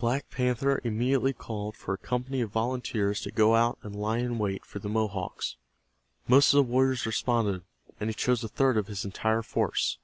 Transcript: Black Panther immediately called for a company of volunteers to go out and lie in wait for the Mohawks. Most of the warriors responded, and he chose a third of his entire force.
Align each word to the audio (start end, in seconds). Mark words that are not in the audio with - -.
Black 0.00 0.30
Panther 0.30 0.80
immediately 0.82 1.32
called 1.32 1.76
for 1.76 1.94
a 1.94 1.96
company 1.96 2.40
of 2.40 2.50
volunteers 2.50 3.20
to 3.20 3.30
go 3.30 3.54
out 3.54 3.78
and 3.84 3.94
lie 3.94 4.18
in 4.18 4.36
wait 4.36 4.64
for 4.66 4.80
the 4.80 4.88
Mohawks. 4.88 5.54
Most 6.26 6.52
of 6.52 6.56
the 6.56 6.72
warriors 6.72 7.06
responded, 7.06 7.62
and 8.00 8.10
he 8.10 8.14
chose 8.14 8.42
a 8.42 8.48
third 8.48 8.76
of 8.76 8.88
his 8.88 9.04
entire 9.04 9.42
force. 9.42 9.98